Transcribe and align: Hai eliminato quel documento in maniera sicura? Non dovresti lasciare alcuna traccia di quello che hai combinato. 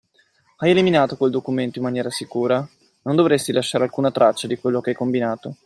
Hai 0.55 0.71
eliminato 0.71 1.15
quel 1.15 1.29
documento 1.29 1.77
in 1.77 1.83
maniera 1.83 2.09
sicura? 2.09 2.67
Non 3.03 3.15
dovresti 3.15 3.51
lasciare 3.51 3.83
alcuna 3.83 4.09
traccia 4.09 4.47
di 4.47 4.57
quello 4.57 4.81
che 4.81 4.89
hai 4.89 4.95
combinato. 4.95 5.57